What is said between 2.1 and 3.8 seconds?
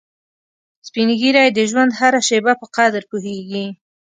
شېبه په قدر پوهیږي